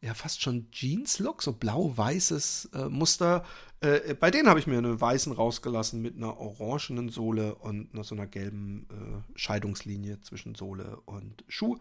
[0.02, 3.44] ja fast schon Jeans-Look, so blau-weißes äh, Muster.
[3.82, 8.06] Äh, bei denen habe ich mir einen weißen rausgelassen mit einer orangenen Sohle und noch
[8.06, 11.78] so einer gelben äh, Scheidungslinie zwischen Sohle und Schuh.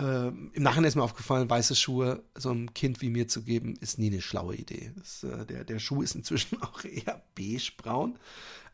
[0.00, 3.74] Ähm, Im Nachhinein ist mir aufgefallen, weiße Schuhe so einem Kind wie mir zu geben,
[3.80, 4.92] ist nie eine schlaue Idee.
[4.96, 8.18] Das, äh, der, der Schuh ist inzwischen auch eher beige-braun.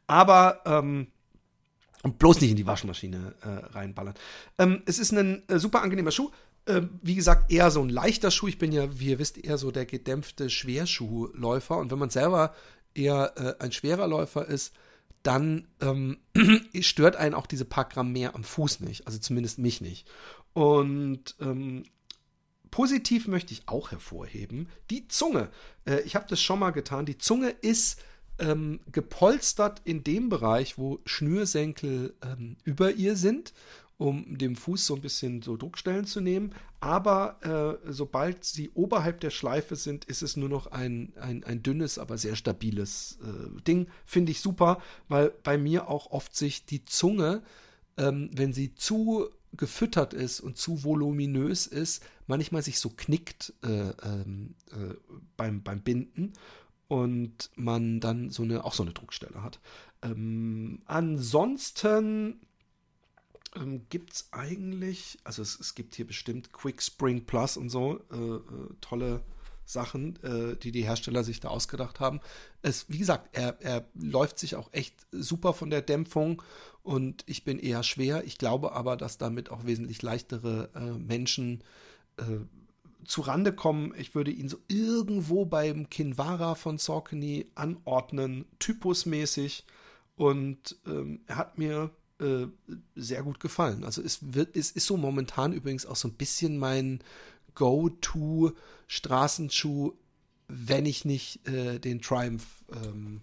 [0.06, 1.08] Aber ähm,
[2.02, 4.14] bloß nicht in die Waschmaschine äh, reinballern.
[4.58, 6.30] Ähm, es ist ein äh, super angenehmer Schuh.
[6.66, 8.48] Äh, wie gesagt, eher so ein leichter Schuh.
[8.48, 11.76] Ich bin ja, wie ihr wisst, eher so der gedämpfte Schwerschuhläufer.
[11.78, 12.54] Und wenn man selber
[12.94, 14.74] eher äh, ein schwerer Läufer ist,
[15.22, 16.18] dann ähm,
[16.80, 19.06] stört einen auch diese paar Gramm mehr am Fuß nicht.
[19.06, 20.06] Also zumindest mich nicht.
[20.52, 21.84] Und ähm,
[22.70, 25.48] positiv möchte ich auch hervorheben, die Zunge.
[25.86, 27.06] Äh, ich habe das schon mal getan.
[27.06, 28.00] Die Zunge ist
[28.38, 33.52] ähm, gepolstert in dem Bereich, wo Schnürsenkel ähm, über ihr sind,
[33.96, 36.52] um dem Fuß so ein bisschen so Druckstellen zu nehmen.
[36.80, 41.62] Aber äh, sobald sie oberhalb der Schleife sind, ist es nur noch ein, ein, ein
[41.62, 43.86] dünnes, aber sehr stabiles äh, Ding.
[44.04, 47.42] Finde ich super, weil bei mir auch oft sich die Zunge,
[47.96, 53.90] ähm, wenn sie zu gefüttert ist und zu voluminös ist, manchmal sich so knickt äh,
[54.02, 54.94] ähm, äh,
[55.36, 56.32] beim, beim Binden
[56.88, 59.60] und man dann so eine, auch so eine Druckstelle hat.
[60.02, 62.40] Ähm, ansonsten
[63.56, 68.00] ähm, gibt es eigentlich, also es, es, gibt hier bestimmt Quick Spring Plus und so,
[68.12, 68.40] äh, äh,
[68.80, 69.22] tolle
[69.64, 72.20] Sachen, äh, die die Hersteller sich da ausgedacht haben.
[72.62, 76.42] Es, wie gesagt, er, er läuft sich auch echt super von der Dämpfung
[76.82, 78.24] und ich bin eher schwer.
[78.24, 81.64] Ich glaube aber, dass damit auch wesentlich leichtere äh, Menschen
[82.18, 82.44] äh,
[83.04, 83.92] zu Rande kommen.
[83.96, 89.64] Ich würde ihn so irgendwo beim Kinvara von Saucony anordnen, typusmäßig.
[90.16, 91.90] Und ähm, er hat mir
[92.20, 92.46] äh,
[92.94, 93.84] sehr gut gefallen.
[93.84, 97.00] Also es wird, es ist so momentan übrigens auch so ein bisschen mein
[97.54, 99.92] Go-To-Straßenschuh,
[100.48, 103.20] wenn ich nicht äh, den Triumph ähm,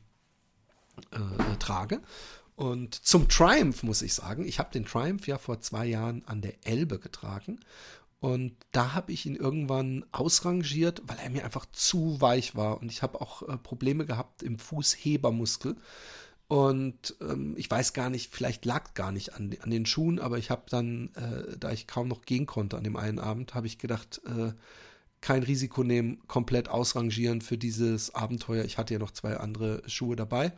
[1.12, 2.02] äh, trage.
[2.56, 6.42] Und zum Triumph muss ich sagen, ich habe den Triumph ja vor zwei Jahren an
[6.42, 7.60] der Elbe getragen.
[8.22, 12.80] Und da habe ich ihn irgendwann ausrangiert, weil er mir einfach zu weich war.
[12.80, 15.76] Und ich habe auch äh, Probleme gehabt im Fußhebermuskel.
[16.48, 20.38] Und ähm, ich weiß gar nicht, vielleicht lag gar nicht an, an den Schuhen, aber
[20.38, 23.66] ich habe dann, äh, da ich kaum noch gehen konnte an dem einen Abend, habe
[23.66, 24.52] ich gedacht, äh,
[25.22, 28.66] kein Risiko nehmen, komplett ausrangieren für dieses Abenteuer.
[28.66, 30.52] Ich hatte ja noch zwei andere Schuhe dabei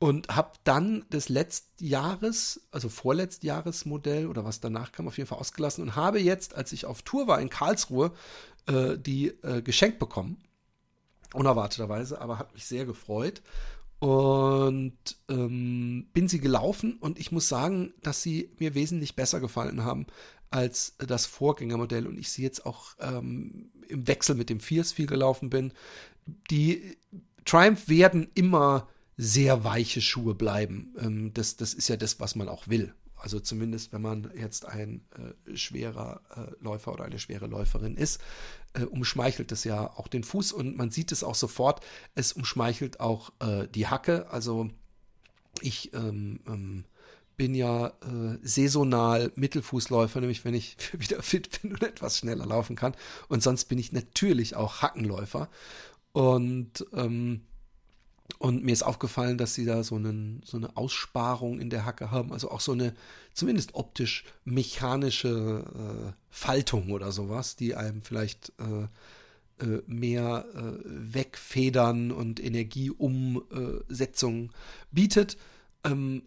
[0.00, 5.28] und habe dann des letzten Jahres, also vorletzt Jahresmodell oder was danach kam, auf jeden
[5.28, 8.12] Fall ausgelassen und habe jetzt, als ich auf Tour war in Karlsruhe,
[8.66, 10.38] äh, die äh, geschenkt bekommen.
[11.34, 13.42] Unerwarteterweise, aber hat mich sehr gefreut
[13.98, 14.96] und
[15.28, 20.06] ähm, bin sie gelaufen und ich muss sagen, dass sie mir wesentlich besser gefallen haben
[20.48, 25.06] als das Vorgängermodell und ich sie jetzt auch ähm, im Wechsel mit dem Fierce viel
[25.06, 25.74] gelaufen bin.
[26.50, 26.96] Die
[27.44, 28.88] Triumph werden immer
[29.20, 30.94] sehr weiche Schuhe bleiben.
[30.98, 32.94] Ähm, das, das ist ja das, was man auch will.
[33.16, 38.18] Also zumindest, wenn man jetzt ein äh, schwerer äh, Läufer oder eine schwere Läuferin ist,
[38.72, 41.84] äh, umschmeichelt es ja auch den Fuß und man sieht es auch sofort.
[42.14, 44.30] Es umschmeichelt auch äh, die Hacke.
[44.30, 44.70] Also
[45.60, 46.84] ich ähm, ähm,
[47.36, 52.74] bin ja äh, saisonal Mittelfußläufer, nämlich wenn ich wieder fit bin und etwas schneller laufen
[52.74, 52.94] kann.
[53.28, 55.50] Und sonst bin ich natürlich auch Hackenläufer.
[56.12, 57.42] Und ähm,
[58.38, 62.10] und mir ist aufgefallen, dass sie da so, einen, so eine Aussparung in der Hacke
[62.10, 62.94] haben, also auch so eine
[63.34, 68.88] zumindest optisch mechanische äh, Faltung oder sowas, die einem vielleicht äh,
[69.64, 74.52] äh, mehr äh, Wegfedern und Energieumsetzung
[74.90, 75.36] bietet.
[75.84, 76.22] Ähm,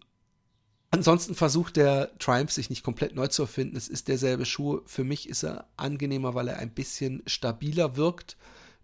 [0.90, 3.76] ansonsten versucht der Triumph sich nicht komplett neu zu erfinden.
[3.76, 4.80] Es ist derselbe Schuh.
[4.86, 8.38] Für mich ist er angenehmer, weil er ein bisschen stabiler wirkt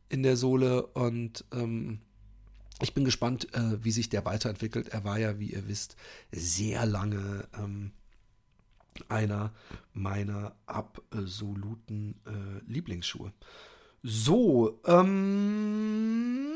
[0.09, 2.01] in der Sohle und ähm,
[2.83, 4.89] ich bin gespannt, äh, wie sich der weiterentwickelt.
[4.89, 5.97] Er war ja, wie ihr wisst,
[6.33, 7.93] sehr lange ähm,
[9.09, 9.53] einer
[9.93, 13.33] meiner absoluten äh, Lieblingsschuhe.
[14.03, 16.51] So, ähm,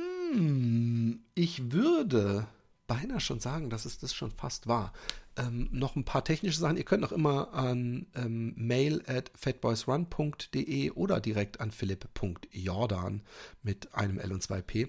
[1.34, 2.46] ich würde
[2.86, 4.92] beinahe schon sagen, dass es das schon fast war.
[5.36, 6.76] Ähm, noch ein paar technische Sachen.
[6.76, 13.22] Ihr könnt noch immer an ähm, mail at fatboysrun.de oder direkt an philipp.jordan
[13.62, 14.88] mit einem L und zwei P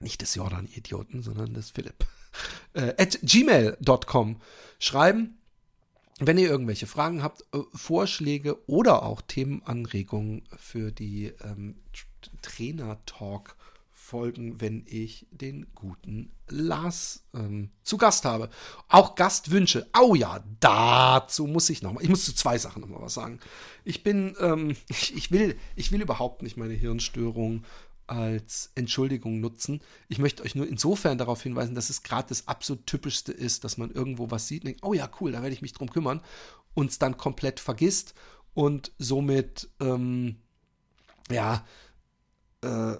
[0.00, 2.06] nicht des Jordan-Idioten, sondern des Philipp,
[2.74, 4.40] äh, at gmail.com
[4.78, 5.36] schreiben.
[6.22, 11.76] Wenn ihr irgendwelche Fragen habt, äh, Vorschläge oder auch Themenanregungen für die ähm,
[12.42, 13.56] Trainer-Talk
[14.10, 18.50] folgen, wenn ich den guten Lars ähm, zu Gast habe.
[18.88, 19.86] Auch Gastwünsche.
[19.96, 22.02] Oh ja, dazu muss ich nochmal.
[22.02, 23.38] Ich muss zu zwei Sachen nochmal was sagen.
[23.84, 27.64] Ich bin, ähm, ich, ich, will, ich will überhaupt nicht meine Hirnstörung
[28.10, 29.80] als Entschuldigung nutzen.
[30.08, 33.78] Ich möchte euch nur insofern darauf hinweisen, dass es gerade das absolut typischste ist, dass
[33.78, 36.20] man irgendwo was sieht und denkt, oh ja, cool, da werde ich mich drum kümmern,
[36.74, 38.14] und es dann komplett vergisst
[38.54, 40.36] und somit, ähm,
[41.30, 41.64] ja,
[42.62, 42.96] äh,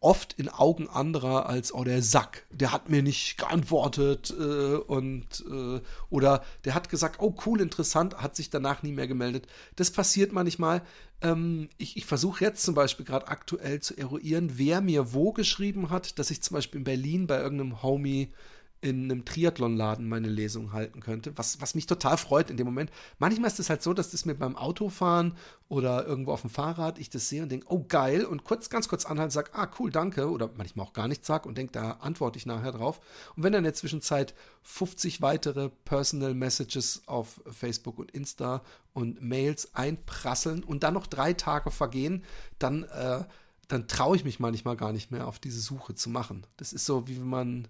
[0.00, 5.44] oft in Augen anderer als, oh, der Sack, der hat mir nicht geantwortet äh, und
[5.50, 9.46] äh, oder der hat gesagt, oh, cool, interessant, hat sich danach nie mehr gemeldet.
[9.76, 10.82] Das passiert manchmal.
[11.20, 15.90] Ähm, ich, ich versuche jetzt zum Beispiel gerade aktuell zu eruieren, wer mir wo geschrieben
[15.90, 18.32] hat, dass ich zum Beispiel in Berlin bei irgendeinem Homie
[18.80, 22.92] in einem Triathlonladen meine Lesung halten könnte, was, was mich total freut in dem Moment.
[23.18, 25.34] Manchmal ist es halt so, dass das mir beim Autofahren
[25.68, 28.88] oder irgendwo auf dem Fahrrad ich das sehe und denke, oh geil, und kurz, ganz
[28.88, 31.92] kurz anhalten, sage, ah cool, danke, oder manchmal auch gar nichts sage und denke, da
[31.92, 33.00] antworte ich nachher drauf.
[33.34, 38.62] Und wenn dann in der Zwischenzeit 50 weitere Personal Messages auf Facebook und Insta
[38.92, 42.22] und Mails einprasseln und dann noch drei Tage vergehen,
[42.60, 43.24] dann, äh,
[43.66, 46.46] dann traue ich mich manchmal gar nicht mehr auf diese Suche zu machen.
[46.58, 47.68] Das ist so, wie wenn man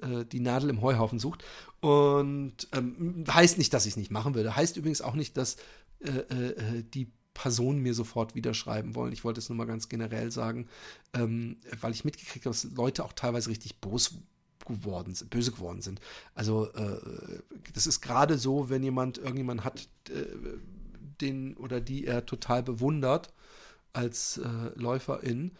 [0.00, 1.44] äh, die Nadel im Heuhaufen sucht.
[1.80, 4.56] Und ähm, heißt nicht, dass ich es nicht machen würde.
[4.56, 5.56] Heißt übrigens auch nicht, dass
[6.00, 9.12] äh, äh, die Personen mir sofort wieder schreiben wollen.
[9.12, 10.66] Ich wollte es nur mal ganz generell sagen,
[11.14, 14.16] ähm, weil ich mitgekriegt habe, dass Leute auch teilweise richtig bos
[14.66, 16.00] geworden sind, böse geworden sind.
[16.34, 16.98] Also äh,
[17.72, 20.24] das ist gerade so, wenn jemand irgendjemand hat, äh,
[21.20, 23.32] den oder die er total bewundert
[23.92, 25.52] als äh, Läuferin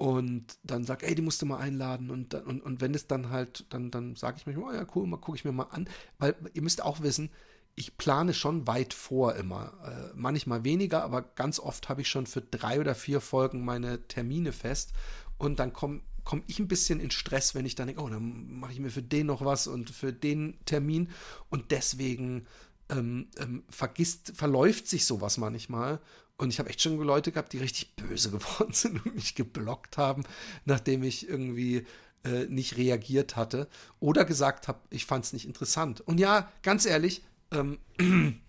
[0.00, 3.28] und dann sagt, ey, die musst du mal einladen und, und, und wenn es dann
[3.28, 5.90] halt, dann, dann sage ich mir, oh ja, cool, mal gucke ich mir mal an,
[6.18, 7.28] weil ihr müsst auch wissen,
[7.74, 9.74] ich plane schon weit vor immer.
[9.84, 14.00] Äh, manchmal weniger, aber ganz oft habe ich schon für drei oder vier Folgen meine
[14.08, 14.94] Termine fest
[15.36, 18.58] und dann komme komm ich ein bisschen in Stress, wenn ich dann denke, oh, dann
[18.58, 21.10] mache ich mir für den noch was und für den Termin
[21.50, 22.46] und deswegen
[22.88, 26.00] ähm, ähm, vergisst, verläuft sich sowas manchmal
[26.40, 29.98] Und ich habe echt schon Leute gehabt, die richtig böse geworden sind und mich geblockt
[29.98, 30.24] haben,
[30.64, 31.86] nachdem ich irgendwie
[32.24, 36.00] äh, nicht reagiert hatte oder gesagt habe, ich fand es nicht interessant.
[36.00, 37.78] Und ja, ganz ehrlich, ähm,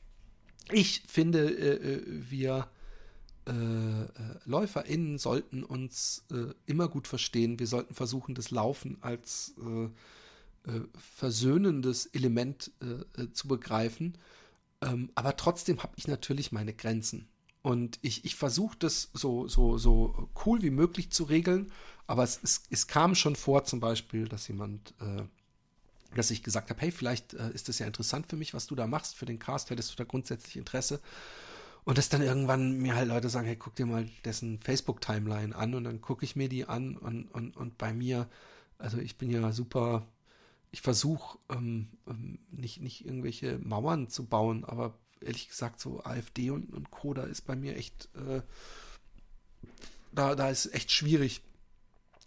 [0.72, 2.70] ich finde, äh, äh wir
[3.46, 4.08] äh, äh
[4.46, 7.60] LäuferInnen sollten uns äh, immer gut verstehen.
[7.60, 9.54] Wir sollten versuchen, das Laufen als
[11.16, 12.72] versöhnendes Element
[13.34, 14.16] zu begreifen.
[14.84, 17.31] Ähm, aber trotzdem habe ich natürlich meine Grenzen.
[17.62, 21.72] Und ich, ich versuche das so, so, so cool wie möglich zu regeln.
[22.08, 25.24] Aber es, es, es kam schon vor, zum Beispiel, dass jemand äh,
[26.16, 28.76] dass ich gesagt habe, hey, vielleicht äh, ist das ja interessant für mich, was du
[28.76, 31.00] da machst für den Cast, hättest du da grundsätzlich Interesse.
[31.84, 35.74] Und dass dann irgendwann mir halt Leute sagen, hey, guck dir mal dessen Facebook-Timeline an
[35.74, 38.30] und dann gucke ich mir die an und, und, und bei mir,
[38.78, 40.06] also ich bin ja super,
[40.70, 46.50] ich versuche ähm, ähm, nicht, nicht irgendwelche Mauern zu bauen, aber ehrlich gesagt, so AfD
[46.50, 48.42] und, und Co., da ist bei mir echt, äh,
[50.12, 51.42] da, da ist echt schwierig,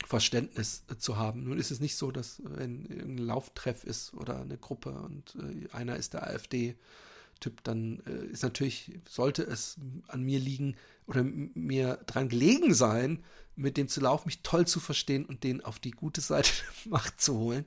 [0.06, 1.44] Verständnis äh, zu haben.
[1.44, 5.36] Nun ist es nicht so, dass äh, wenn ein Lauftreff ist oder eine Gruppe und
[5.36, 9.76] äh, einer ist der AfD-Typ, dann äh, ist natürlich, sollte es
[10.08, 10.76] an mir liegen
[11.06, 13.22] oder mir dran gelegen sein,
[13.56, 16.50] mit dem zu laufen, mich toll zu verstehen und den auf die gute Seite
[16.84, 17.64] der Macht zu holen.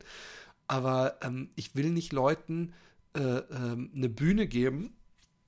[0.67, 2.73] Aber ähm, ich will nicht Leuten
[3.13, 4.96] äh, ähm, eine Bühne geben.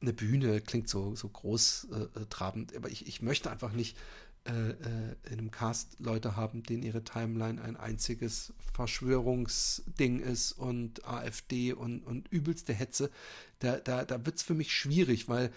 [0.02, 3.98] Eine Bühne klingt so, so groß äh, trabend, aber ich, ich möchte einfach nicht
[4.46, 11.06] äh, äh, in einem Cast Leute haben, denen ihre Timeline ein einziges Verschwörungsding ist und
[11.06, 13.12] AfD und, und übelste Hetze,
[13.60, 15.52] da, da, da wird es für mich schwierig, weil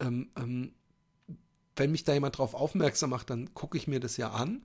[0.00, 0.72] ähm, ähm,
[1.76, 4.64] wenn mich da jemand drauf aufmerksam macht, dann gucke ich mir das ja an.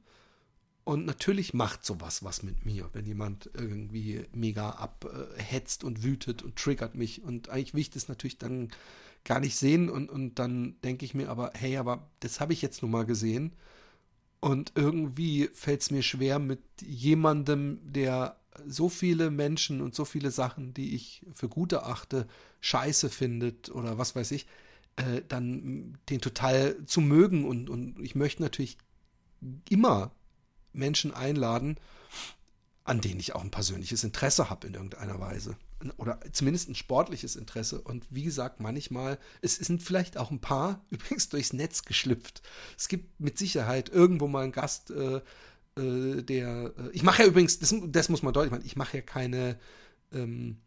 [0.84, 6.56] Und natürlich macht sowas was mit mir, wenn jemand irgendwie mega abhetzt und wütet und
[6.56, 7.22] triggert mich.
[7.22, 8.70] Und eigentlich ich das natürlich dann
[9.30, 12.64] gar nicht sehen und, und dann denke ich mir aber, hey, aber das habe ich
[12.64, 13.54] jetzt nun mal gesehen
[14.40, 20.32] und irgendwie fällt es mir schwer mit jemandem, der so viele Menschen und so viele
[20.32, 22.28] Sachen, die ich für gute achte,
[22.62, 24.48] scheiße findet oder was weiß ich,
[24.96, 28.80] äh, dann den total zu mögen und, und ich möchte natürlich
[29.70, 30.12] immer
[30.74, 31.78] Menschen einladen,
[32.84, 35.56] an denen ich auch ein persönliches Interesse habe in irgendeiner Weise.
[35.98, 37.82] Oder zumindest ein sportliches Interesse.
[37.82, 42.42] Und wie gesagt, manchmal, es sind vielleicht auch ein paar übrigens durchs Netz geschlüpft.
[42.78, 45.22] Es gibt mit Sicherheit irgendwo mal einen Gast, äh,
[45.78, 46.74] äh, der.
[46.78, 49.60] Äh, ich mache ja übrigens, das, das, muss man deutlich machen, ich mache ja keine.
[50.12, 50.58] Ähm,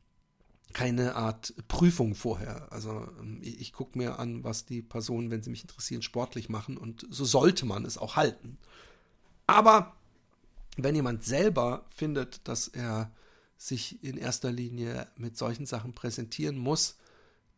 [0.72, 2.72] keine Art Prüfung vorher.
[2.72, 6.48] Also ähm, ich, ich gucke mir an, was die Personen, wenn sie mich interessieren, sportlich
[6.48, 8.57] machen und so sollte man es auch halten.
[9.46, 9.94] Aber
[10.79, 13.11] wenn jemand selber findet, dass er
[13.62, 16.96] sich in erster Linie mit solchen Sachen präsentieren muss,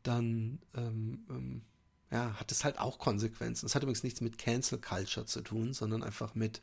[0.03, 1.63] dann ähm, ähm,
[2.11, 3.65] ja, hat es halt auch Konsequenzen.
[3.65, 6.61] Es hat übrigens nichts mit Cancel Culture zu tun, sondern einfach mit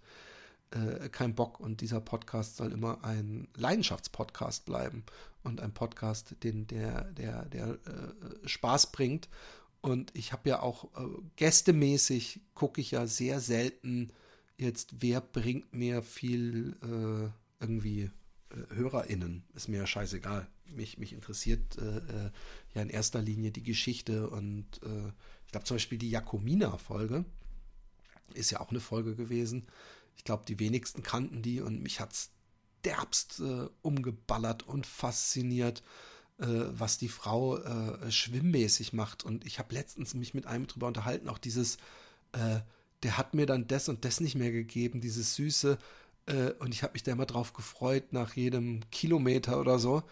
[0.70, 1.60] äh, kein Bock.
[1.60, 5.04] Und dieser Podcast soll immer ein Leidenschaftspodcast bleiben
[5.44, 9.28] und ein Podcast, den der der der äh, Spaß bringt.
[9.82, 14.12] Und ich habe ja auch äh, gästemäßig gucke ich ja sehr selten
[14.58, 18.12] jetzt, wer bringt mir viel äh, irgendwie
[18.70, 19.44] HörerInnen?
[19.54, 20.48] Ist mir ja scheißegal.
[20.66, 22.32] Mich, mich interessiert äh, äh,
[22.74, 25.10] ja in erster Linie die Geschichte und äh,
[25.46, 27.26] ich glaube zum Beispiel die Jakomina-Folge
[28.34, 29.68] ist ja auch eine Folge gewesen.
[30.16, 32.30] Ich glaube, die wenigsten kannten die und mich hat es
[32.86, 35.84] derbst äh, umgeballert und fasziniert,
[36.38, 37.60] was die Frau
[38.10, 39.24] schwimmmäßig macht.
[39.24, 41.78] Und ich habe letztens mich mit einem drüber unterhalten, auch dieses
[43.04, 45.78] der hat mir dann das und das nicht mehr gegeben, dieses Süße.
[46.32, 50.04] Äh, und ich habe mich da immer drauf gefreut, nach jedem Kilometer oder so.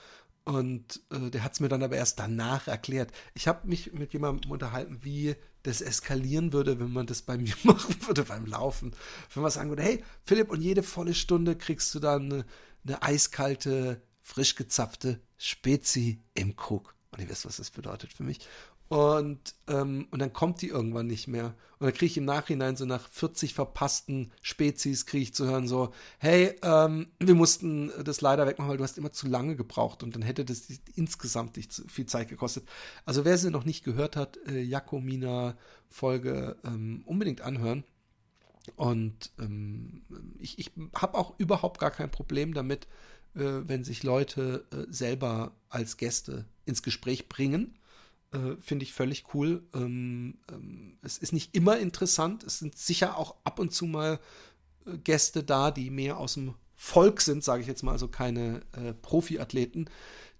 [0.45, 3.11] Und äh, der hat es mir dann aber erst danach erklärt.
[3.33, 7.53] Ich habe mich mit jemandem unterhalten, wie das eskalieren würde, wenn man das bei mir
[7.63, 8.95] machen würde beim Laufen.
[9.33, 12.45] Wenn man sagen würde, hey Philipp, und jede volle Stunde kriegst du dann eine,
[12.85, 16.95] eine eiskalte, frisch gezapfte Spezi im Krug.
[17.11, 18.39] Und ihr wisst, was das bedeutet für mich.
[18.89, 21.53] Und, ähm, und dann kommt die irgendwann nicht mehr.
[21.77, 25.67] Und dann kriege ich im Nachhinein so nach 40 verpassten Spezies, kriege ich zu hören
[25.67, 30.01] so, hey, ähm, wir mussten das leider wegmachen, weil du hast immer zu lange gebraucht
[30.01, 30.63] und dann hätte das
[30.95, 32.67] insgesamt nicht viel Zeit gekostet.
[33.05, 35.55] Also wer sie noch nicht gehört hat, äh, Jakomina
[35.87, 37.83] Folge ähm, unbedingt anhören.
[38.75, 40.01] Und ähm,
[40.39, 42.87] ich, ich habe auch überhaupt gar kein Problem damit,
[43.35, 47.78] äh, wenn sich Leute äh, selber als Gäste ins Gespräch bringen
[48.31, 49.63] äh, Finde ich völlig cool.
[49.73, 52.43] Ähm, ähm, es ist nicht immer interessant.
[52.43, 54.19] Es sind sicher auch ab und zu mal
[54.85, 58.61] äh, Gäste da, die mehr aus dem Volk sind, sage ich jetzt mal, also keine
[58.73, 59.89] äh, Profiathleten,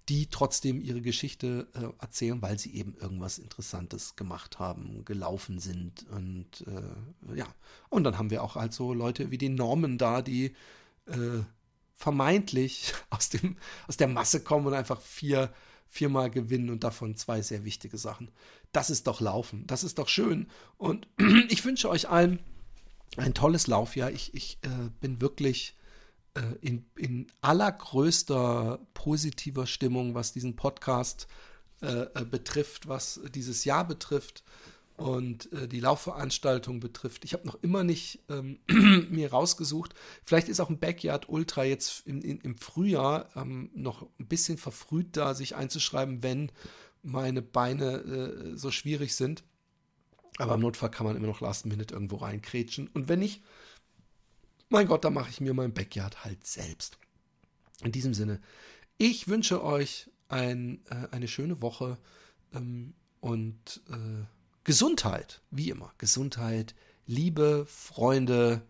[0.07, 6.07] die trotzdem ihre Geschichte äh, erzählen, weil sie eben irgendwas Interessantes gemacht haben, gelaufen sind
[6.09, 7.47] und äh, ja.
[7.89, 10.55] Und dann haben wir auch halt so Leute wie die Normen da, die
[11.07, 11.43] äh,
[11.95, 15.51] vermeintlich aus dem aus der Masse kommen und einfach vier
[15.89, 18.31] viermal gewinnen und davon zwei sehr wichtige Sachen.
[18.71, 20.47] Das ist doch Laufen, das ist doch schön.
[20.77, 21.07] Und
[21.49, 22.39] ich wünsche euch allen
[23.17, 24.11] ein tolles Laufjahr.
[24.11, 25.75] Ich, ich äh, bin wirklich
[26.35, 31.27] äh, in, in allergrößter positiver Stimmung, was diesen Podcast
[31.81, 34.43] äh, äh betrifft, was dieses Jahr betrifft
[34.99, 37.23] und äh, die Laufveranstaltung betrifft.
[37.23, 38.59] Ich habe noch immer nicht ähm,
[39.09, 39.93] mir rausgesucht.
[40.25, 44.57] Vielleicht ist auch ein Backyard Ultra jetzt im, in, im Frühjahr ähm, noch ein bisschen
[44.57, 46.51] verfrüht da, sich einzuschreiben, wenn
[47.01, 49.43] meine Beine äh, so schwierig sind.
[50.37, 52.87] Aber im Notfall kann man immer noch Last Minute irgendwo reinkrätschen.
[52.89, 53.41] Und wenn nicht,
[54.67, 56.97] mein Gott, dann mache ich mir mein Backyard halt selbst.
[57.83, 58.41] In diesem Sinne,
[58.97, 61.97] ich wünsche euch ein, äh, eine schöne Woche
[62.53, 64.25] ähm, und äh,
[64.63, 68.61] Gesundheit, wie immer, Gesundheit, Liebe, Freunde,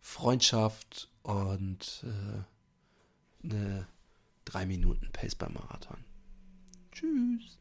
[0.00, 3.86] Freundschaft und äh, eine
[4.46, 5.98] 3 Minuten Pace beim Marathon.
[6.92, 7.58] Tschüss.